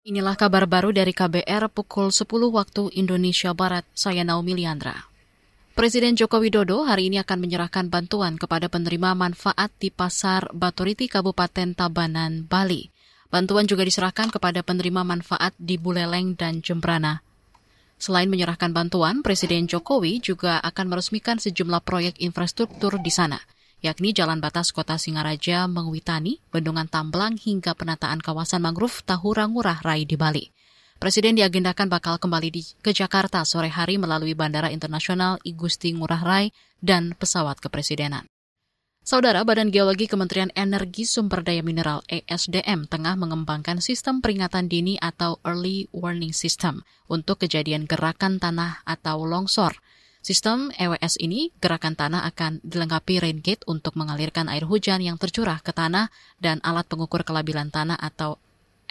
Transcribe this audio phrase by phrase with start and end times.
[0.00, 3.84] Inilah kabar baru dari KBR pukul 10 waktu Indonesia Barat.
[3.92, 4.96] Saya Naomi Liandra.
[5.76, 11.76] Presiden Joko Widodo hari ini akan menyerahkan bantuan kepada penerima manfaat di Pasar Baturiti Kabupaten
[11.76, 12.88] Tabanan, Bali.
[13.28, 17.20] Bantuan juga diserahkan kepada penerima manfaat di Buleleng dan Jembrana.
[18.00, 23.36] Selain menyerahkan bantuan, Presiden Jokowi juga akan meresmikan sejumlah proyek infrastruktur di sana–
[23.80, 30.04] yakni Jalan Batas Kota Singaraja, Mengwitani, Bendungan Tamblang hingga penataan kawasan mangrove Tahura Ngurah Rai
[30.04, 30.44] di Bali.
[31.00, 36.52] Presiden diagendakan bakal kembali di, ke Jakarta sore hari melalui Bandara Internasional Igusti Ngurah Rai
[36.84, 38.28] dan pesawat kepresidenan.
[39.00, 45.40] Saudara Badan Geologi Kementerian Energi Sumber Daya Mineral ESDM tengah mengembangkan sistem peringatan dini atau
[45.40, 49.80] Early Warning System untuk kejadian gerakan tanah atau longsor–
[50.20, 55.64] Sistem EWS ini, gerakan tanah akan dilengkapi rain gate untuk mengalirkan air hujan yang tercurah
[55.64, 58.36] ke tanah dan alat pengukur kelabilan tanah atau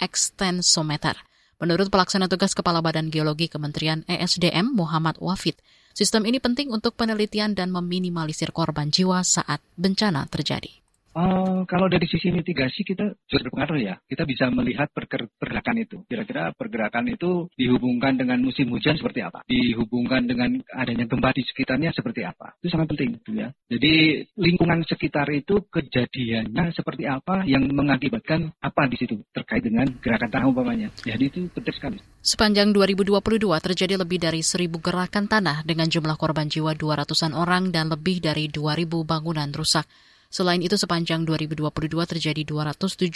[0.01, 1.13] extensometer.
[1.61, 5.53] Menurut pelaksana tugas Kepala Badan Geologi Kementerian ESDM Muhammad Wafid,
[5.93, 10.81] sistem ini penting untuk penelitian dan meminimalisir korban jiwa saat bencana terjadi.
[11.09, 13.95] Uh, kalau dari sisi mitigasi kita juga berpengaruh ya.
[14.05, 15.97] Kita bisa melihat pergerakan itu.
[16.05, 19.41] Kira-kira pergerakan itu dihubungkan dengan musim hujan seperti apa?
[19.49, 22.53] Dihubungkan dengan adanya gempa di sekitarnya seperti apa?
[22.61, 23.49] Itu sangat penting gitu ya.
[23.69, 30.29] Jadi lingkungan sekitar itu kejadiannya seperti apa yang mengakibatkan apa di situ terkait dengan gerakan
[30.29, 30.93] tanah umpamanya.
[31.01, 31.97] Jadi itu penting sekali.
[32.21, 33.19] Sepanjang 2022
[33.65, 38.51] terjadi lebih dari 1000 gerakan tanah dengan jumlah korban jiwa 200-an orang dan lebih dari
[38.51, 39.87] 2000 bangunan rusak.
[40.29, 43.09] Selain itu, sepanjang 2022 terjadi 217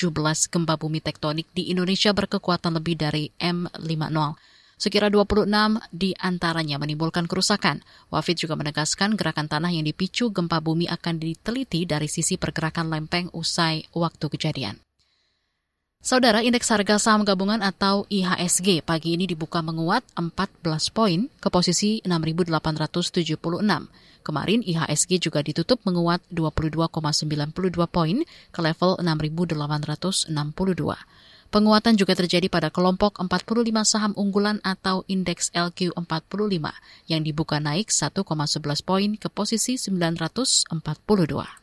[0.49, 4.17] gempa bumi tektonik di Indonesia berkekuatan lebih dari M50.
[4.81, 5.45] Sekira 26
[5.93, 7.85] di antaranya menimbulkan kerusakan.
[8.09, 13.29] Wafid juga menegaskan gerakan tanah yang dipicu gempa bumi akan diteliti dari sisi pergerakan lempeng
[13.31, 14.81] usai waktu kejadian.
[16.03, 22.03] Saudara, indeks harga saham gabungan atau IHSG pagi ini dibuka menguat 14 poin ke posisi
[22.03, 23.39] 6.876.
[24.19, 28.19] Kemarin IHSG juga ditutup menguat 22,92 poin
[28.51, 30.27] ke level 6.862.
[31.47, 36.67] Penguatan juga terjadi pada kelompok 45 saham unggulan atau indeks LQ45
[37.07, 38.27] yang dibuka naik 1,11
[38.83, 41.62] poin ke posisi 942.